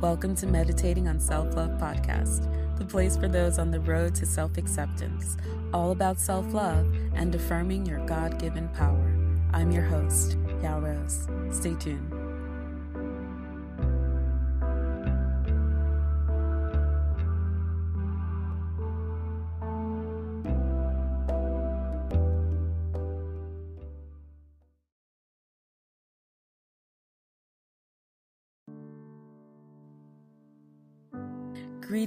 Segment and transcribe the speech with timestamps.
[0.00, 2.48] Welcome to Meditating on Self Love Podcast,
[2.78, 5.36] the place for those on the road to self acceptance,
[5.74, 9.12] all about self love and affirming your God given power.
[9.52, 11.26] I'm your host, Ya Rose.
[11.50, 12.17] Stay tuned.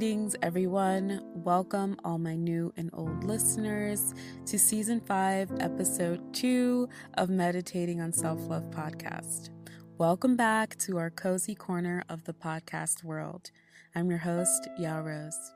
[0.01, 1.21] Greetings, everyone.
[1.35, 4.15] Welcome, all my new and old listeners,
[4.47, 9.51] to season five, episode two of Meditating on Self Love podcast.
[9.99, 13.51] Welcome back to our cozy corner of the podcast world.
[13.93, 15.53] I'm your host, Ya Rose.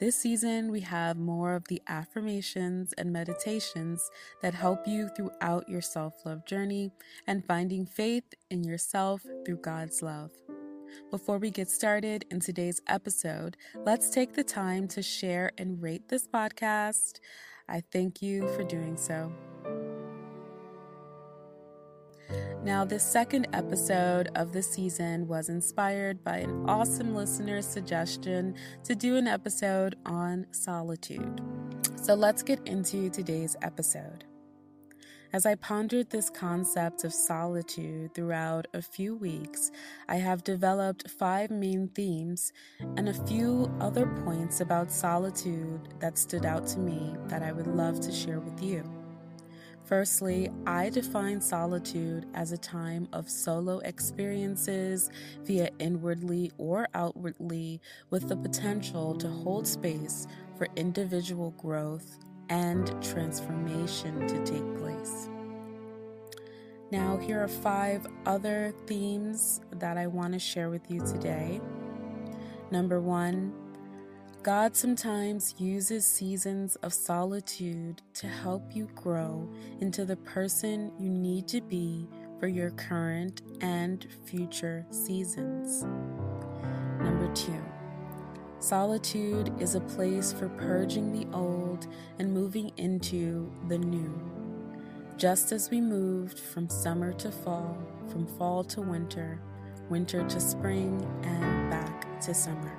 [0.00, 4.10] This season, we have more of the affirmations and meditations
[4.42, 6.90] that help you throughout your self love journey
[7.28, 10.32] and finding faith in yourself through God's love.
[11.10, 16.08] Before we get started in today's episode, let's take the time to share and rate
[16.08, 17.20] this podcast.
[17.68, 19.32] I thank you for doing so.
[22.62, 28.94] Now, this second episode of the season was inspired by an awesome listener's suggestion to
[28.94, 31.40] do an episode on solitude.
[32.02, 34.24] So let's get into today's episode.
[35.32, 39.70] As I pondered this concept of solitude throughout a few weeks,
[40.08, 42.52] I have developed five main themes
[42.96, 47.68] and a few other points about solitude that stood out to me that I would
[47.68, 48.82] love to share with you.
[49.84, 55.10] Firstly, I define solitude as a time of solo experiences
[55.44, 60.26] via inwardly or outwardly with the potential to hold space
[60.58, 62.18] for individual growth
[62.50, 65.28] and transformation to take place.
[66.90, 71.60] Now, here are five other themes that I want to share with you today.
[72.72, 73.52] Number one,
[74.42, 79.48] God sometimes uses seasons of solitude to help you grow
[79.80, 82.08] into the person you need to be
[82.40, 85.84] for your current and future seasons.
[86.98, 87.62] Number two,
[88.60, 91.86] Solitude is a place for purging the old
[92.18, 94.12] and moving into the new.
[95.16, 97.78] Just as we moved from summer to fall,
[98.08, 99.40] from fall to winter,
[99.88, 102.78] winter to spring, and back to summer.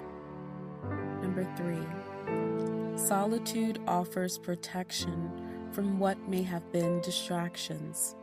[1.19, 1.87] Number three,
[2.95, 5.31] solitude offers protection
[5.71, 8.15] from what may have been distractions.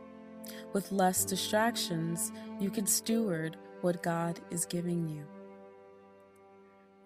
[0.71, 5.25] With less distractions, you can steward what God is giving you.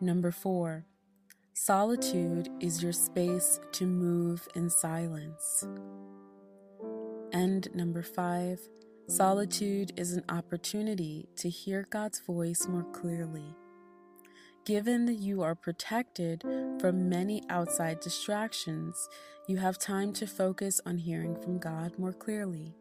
[0.03, 0.85] Number four,
[1.53, 5.65] solitude is your space to move in silence.
[7.31, 8.59] And number five,
[9.07, 13.55] solitude is an opportunity to hear God's voice more clearly.
[14.65, 16.43] Given that you are protected
[16.81, 19.07] from many outside distractions,
[19.47, 22.75] you have time to focus on hearing from God more clearly.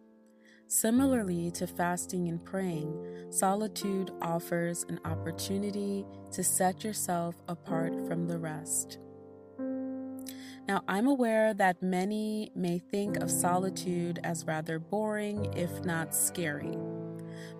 [0.72, 8.38] Similarly to fasting and praying, solitude offers an opportunity to set yourself apart from the
[8.38, 8.98] rest.
[10.66, 16.78] Now, I'm aware that many may think of solitude as rather boring, if not scary.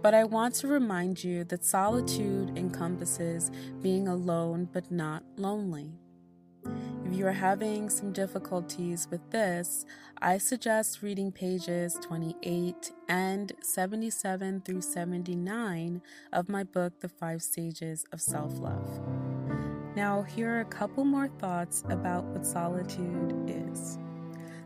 [0.01, 3.51] But I want to remind you that solitude encompasses
[3.83, 5.93] being alone but not lonely.
[6.65, 9.85] If you are having some difficulties with this,
[10.19, 16.03] I suggest reading pages 28 and 77 through 79
[16.33, 19.01] of my book, The Five Stages of Self Love.
[19.95, 23.99] Now, here are a couple more thoughts about what solitude is.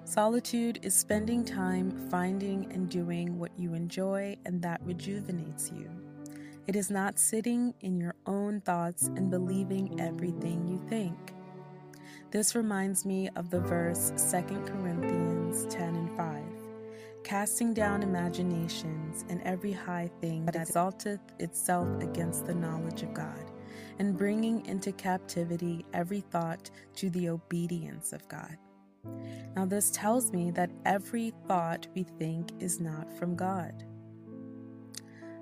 [0.04, 5.90] Solitude is spending time finding and doing what you enjoy and that rejuvenates you.
[6.68, 11.32] It is not sitting in your own thoughts and believing everything you think.
[12.36, 16.42] This reminds me of the verse 2 Corinthians 10 and 5
[17.24, 23.50] casting down imaginations and every high thing that exalteth itself against the knowledge of God,
[23.98, 28.58] and bringing into captivity every thought to the obedience of God.
[29.56, 33.82] Now, this tells me that every thought we think is not from God.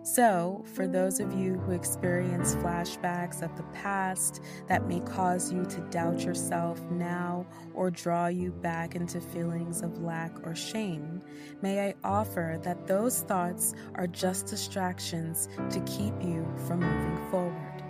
[0.04, 5.64] So, for those of you who experience flashbacks of the past that may cause you
[5.64, 11.22] to doubt yourself now or draw you back into feelings of lack or shame,
[11.62, 17.82] may I offer that those thoughts are just distractions to keep you from moving forward.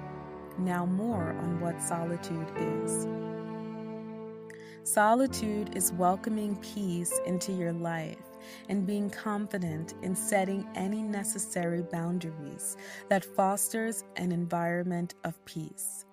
[0.56, 3.08] Now, more on what solitude is.
[4.84, 8.33] Solitude is welcoming peace into your life
[8.68, 12.76] and being confident in setting any necessary boundaries
[13.08, 16.04] that fosters an environment of peace.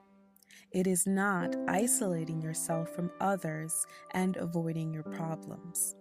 [0.71, 5.95] It is not isolating yourself from others and avoiding your problems.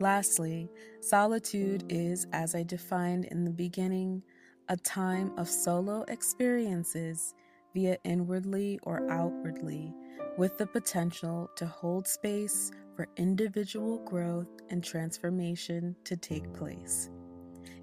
[0.00, 0.70] Lastly,
[1.00, 4.22] solitude is, as I defined in the beginning,
[4.68, 7.34] a time of solo experiences
[7.74, 9.94] via inwardly or outwardly,
[10.36, 12.70] with the potential to hold space
[13.00, 17.08] for individual growth and transformation to take place.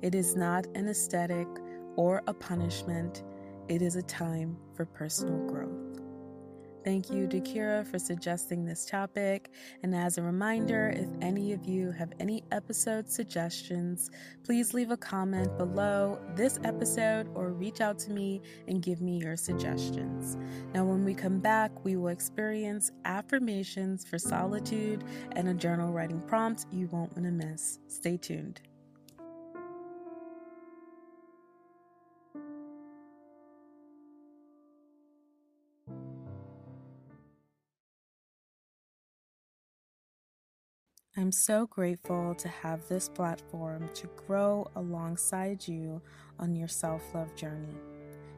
[0.04, 1.48] It is not an aesthetic
[1.96, 3.24] or a punishment,
[3.68, 6.06] it is a time for personal growth.
[6.88, 9.51] Thank you, Dakira, for suggesting this topic.
[9.84, 14.10] And as a reminder, if any of you have any episode suggestions,
[14.45, 19.18] please leave a comment below this episode or reach out to me and give me
[19.18, 20.38] your suggestions.
[20.74, 26.22] Now, when we come back, we will experience affirmations for solitude and a journal writing
[26.22, 27.80] prompt you won't want to miss.
[27.90, 28.62] Stay tuned.
[41.19, 46.00] I'm so grateful to have this platform to grow alongside you
[46.38, 47.74] on your self love journey.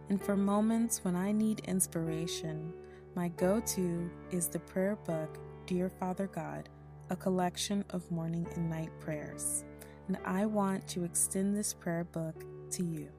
[0.07, 2.71] And for moments when I need inspiration,
[3.15, 6.69] my go to is the prayer book, Dear Father God,
[7.09, 9.65] a collection of morning and night prayers.
[10.07, 13.09] And I want to extend this prayer book to you.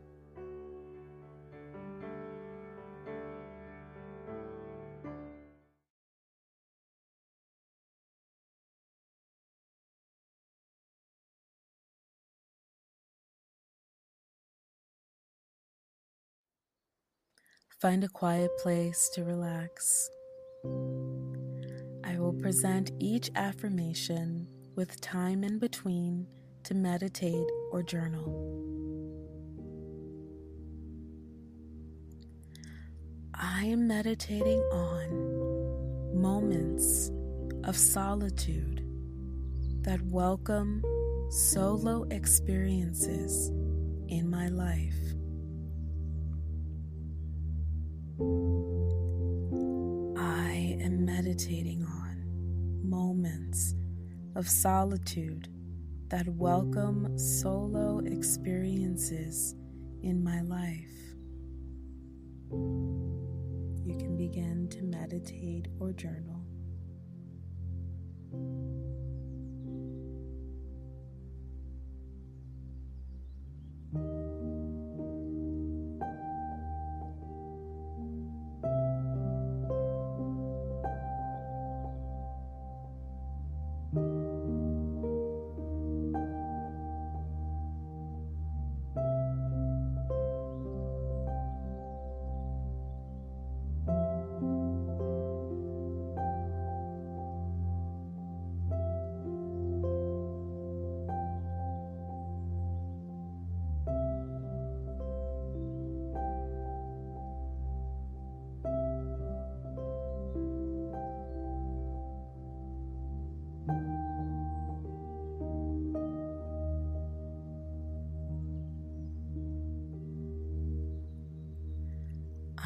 [17.80, 20.10] Find a quiet place to relax.
[22.04, 24.46] I will present each affirmation
[24.76, 26.26] with time in between
[26.64, 28.28] to meditate or journal.
[33.32, 37.10] I am meditating on moments
[37.64, 38.84] of solitude
[39.84, 40.84] that welcome
[41.30, 43.48] solo experiences
[44.08, 45.19] in my life.
[50.18, 52.24] I am meditating on
[52.82, 53.74] moments
[54.36, 55.48] of solitude
[56.08, 59.54] that welcome solo experiences
[60.02, 61.16] in my life.
[62.52, 66.44] You can begin to meditate or journal.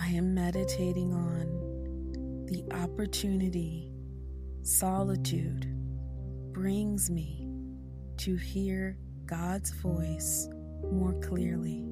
[0.05, 3.91] I am meditating on the opportunity
[4.61, 5.67] solitude
[6.53, 7.49] brings me
[8.19, 10.47] to hear God's voice
[10.93, 11.89] more clearly.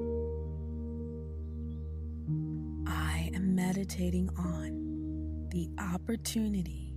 [2.87, 6.95] I am meditating on the opportunity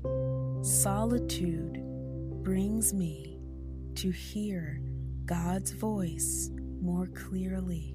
[0.63, 1.81] solitude
[2.43, 3.39] brings me
[3.95, 4.81] to hear
[5.23, 6.49] God's voice
[6.81, 7.94] more clearly.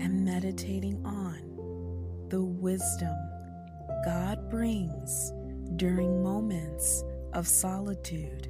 [0.00, 3.16] Am meditating on the wisdom
[4.04, 5.32] God brings
[5.76, 7.04] during moments
[7.34, 8.49] of solitude.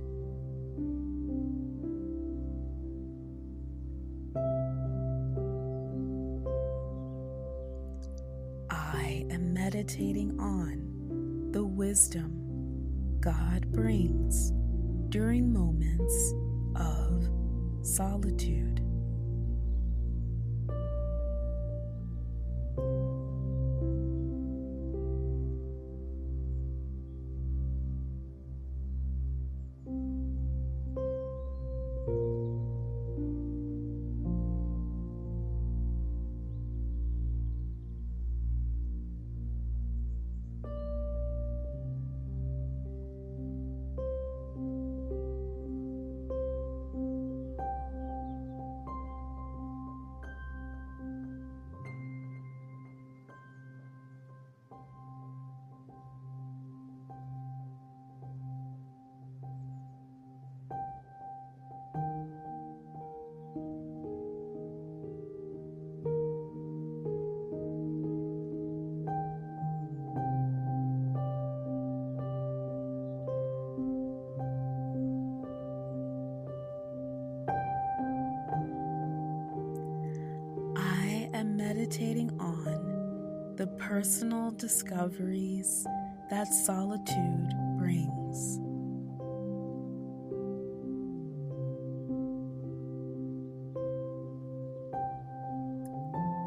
[81.80, 85.86] Meditating on the personal discoveries
[86.28, 88.58] that solitude brings.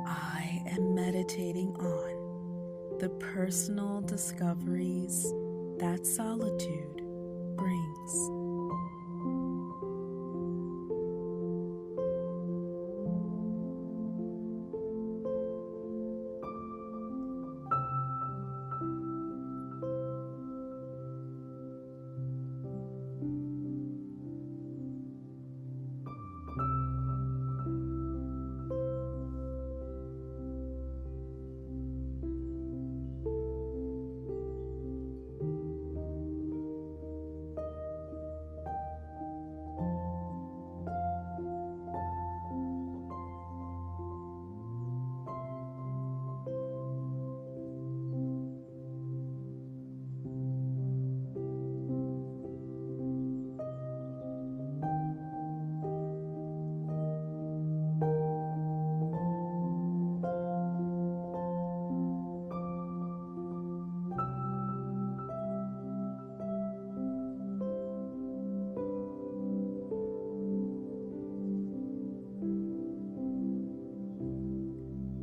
[0.06, 5.24] I am meditating on the personal discoveries
[5.80, 7.03] that solitude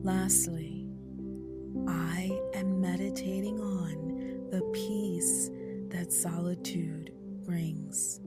[0.02, 0.86] Lastly,
[1.86, 5.50] I am meditating on the peace
[5.90, 7.12] that solitude
[7.44, 8.20] brings.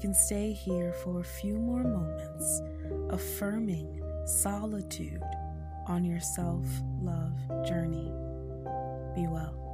[0.00, 2.62] Can stay here for a few more moments,
[3.10, 5.22] affirming solitude
[5.86, 6.64] on your self
[7.02, 8.10] love journey.
[9.14, 9.69] Be well.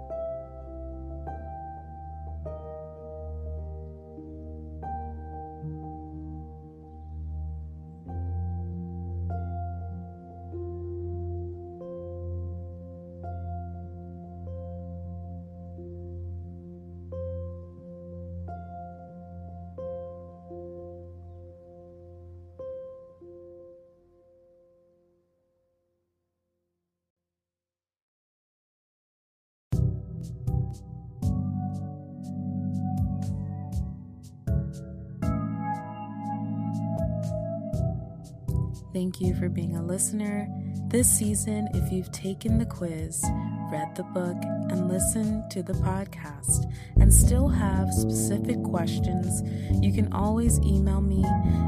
[38.93, 40.49] Thank you for being a listener.
[40.89, 43.23] This season, if you've taken the quiz,
[43.71, 44.37] read the book,
[44.71, 49.43] and listened to the podcast, and still have specific questions,
[49.85, 51.25] you can always email me.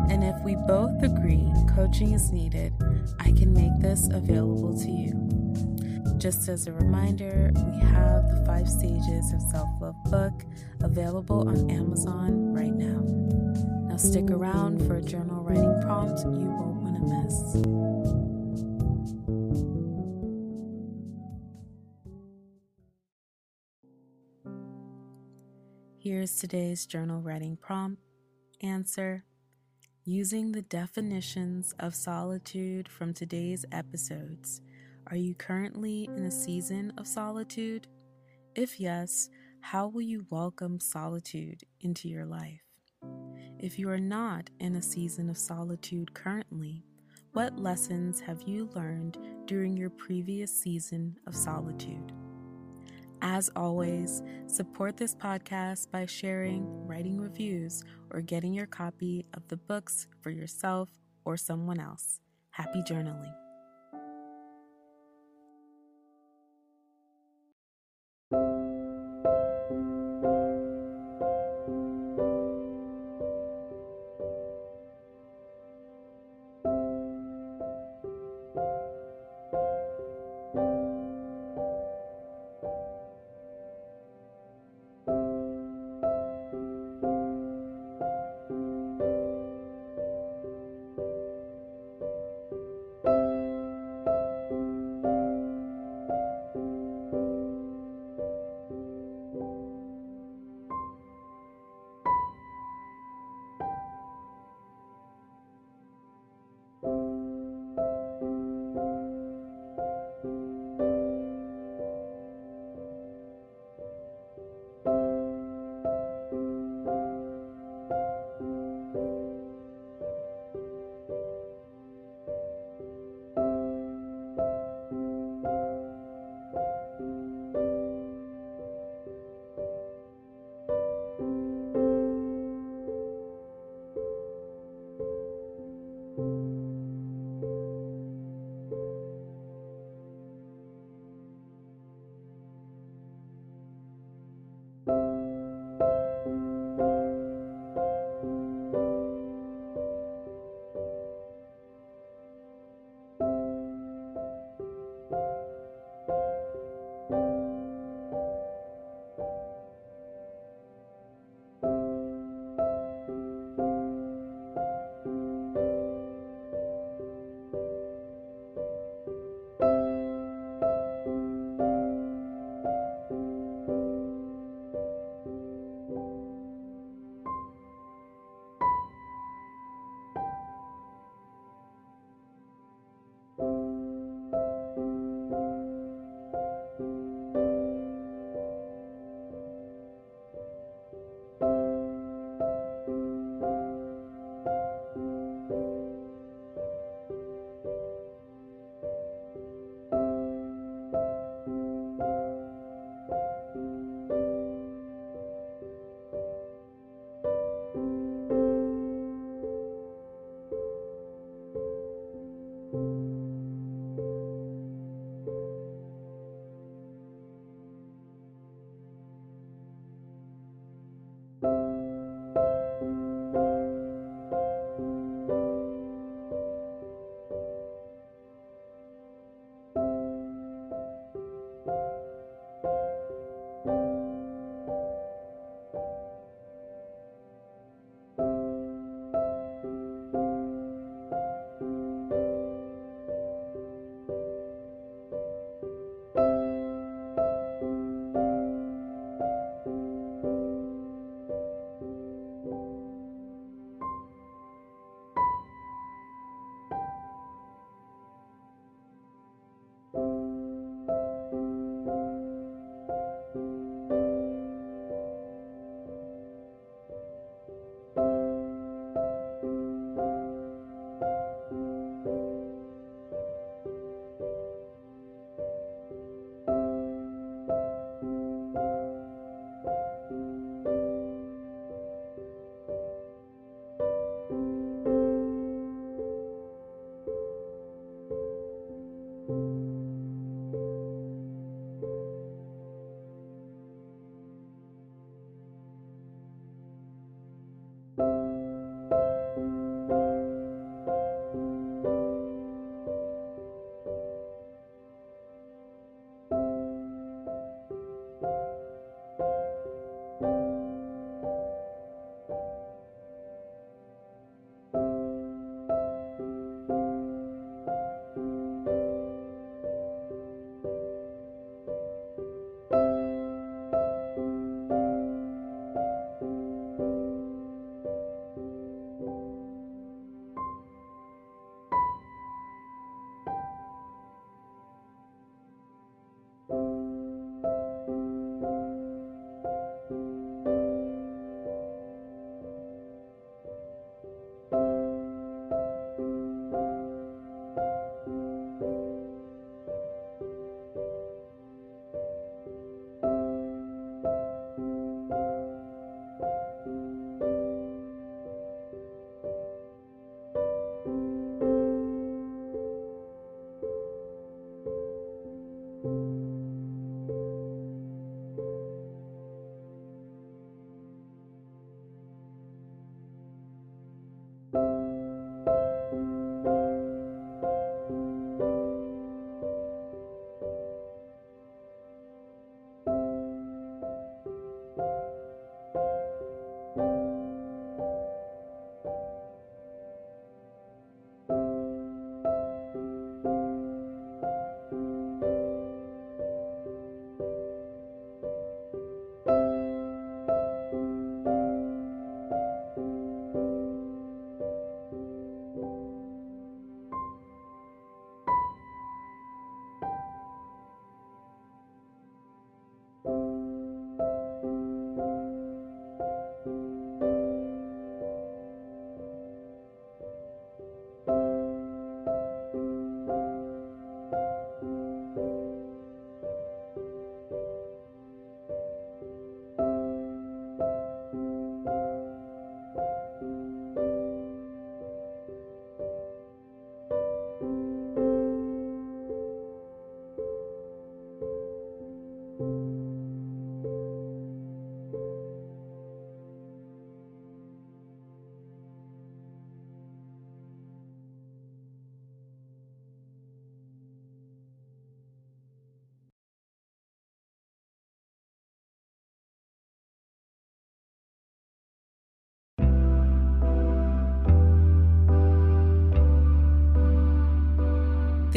[0.08, 2.72] And if we both agree coaching is needed,
[3.18, 6.18] I can make this available to you.
[6.18, 10.44] Just as a reminder, we have the Five Stages of Self Love book
[10.80, 13.02] available on Amazon right now.
[13.88, 17.56] Now, stick around for a journal writing prompt you won't miss.
[26.00, 28.00] Here's today's journal writing prompt.
[28.62, 29.24] Answer
[30.04, 34.62] Using the definitions of solitude from today's episodes,
[35.08, 37.88] are you currently in a season of solitude?
[38.54, 39.28] If yes,
[39.60, 42.67] how will you welcome solitude into your life?
[43.60, 46.84] If you are not in a season of solitude currently,
[47.32, 52.12] what lessons have you learned during your previous season of solitude?
[53.20, 59.56] As always, support this podcast by sharing, writing reviews, or getting your copy of the
[59.56, 60.88] books for yourself
[61.24, 62.20] or someone else.
[62.50, 63.34] Happy journaling.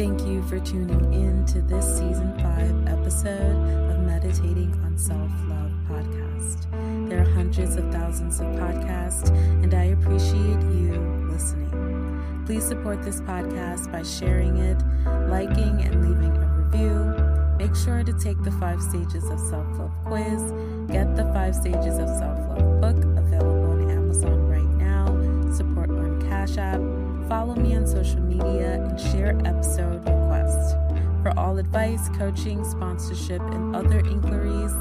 [0.02, 3.54] Thank you for tuning in to this season five episode
[3.88, 7.08] of Meditating on Self Love podcast.
[7.08, 9.30] There are hundreds of thousands of podcasts,
[9.62, 10.98] and I appreciate you
[11.30, 12.42] listening.
[12.46, 14.82] Please support this podcast by sharing it,
[15.30, 17.14] liking, and leaving a review.
[17.56, 20.42] Make sure to take the five stages of self love quiz.
[20.90, 25.06] Get the five stages of self love book available on Amazon right now.
[25.52, 27.01] Support on Cash App.
[27.32, 30.74] Follow me on social media and share episode requests.
[31.22, 34.74] For all advice, coaching, sponsorship, and other inquiries,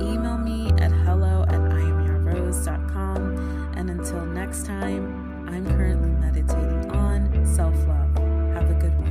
[0.00, 3.74] email me at hello at iamyarose.com.
[3.76, 8.16] And until next time, I'm currently meditating on self love.
[8.54, 9.07] Have a good one.